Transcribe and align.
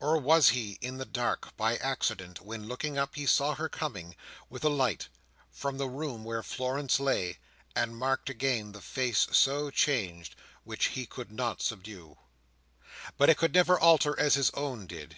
Or 0.00 0.18
was 0.18 0.50
he 0.50 0.76
in 0.82 0.98
the 0.98 1.06
dark 1.06 1.56
by 1.56 1.78
accident, 1.78 2.42
when, 2.42 2.68
looking 2.68 2.98
up, 2.98 3.14
he 3.14 3.24
saw 3.24 3.54
her 3.54 3.70
coming, 3.70 4.14
with 4.50 4.64
a 4.64 4.68
light, 4.68 5.08
from 5.50 5.78
the 5.78 5.88
room 5.88 6.24
where 6.24 6.42
Florence 6.42 7.00
lay, 7.00 7.38
and 7.74 7.96
marked 7.96 8.28
again 8.28 8.72
the 8.72 8.82
face 8.82 9.26
so 9.32 9.70
changed, 9.70 10.36
which 10.64 10.88
he 10.88 11.06
could 11.06 11.30
not 11.32 11.62
subdue? 11.62 12.18
But 13.16 13.30
it 13.30 13.38
could 13.38 13.54
never 13.54 13.80
alter 13.80 14.14
as 14.20 14.34
his 14.34 14.50
own 14.50 14.86
did. 14.86 15.16